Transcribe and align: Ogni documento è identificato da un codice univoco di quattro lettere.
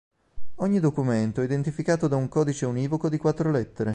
Ogni 0.55 0.79
documento 0.79 1.41
è 1.41 1.43
identificato 1.43 2.07
da 2.07 2.15
un 2.15 2.27
codice 2.27 2.65
univoco 2.65 3.07
di 3.07 3.19
quattro 3.19 3.51
lettere. 3.51 3.89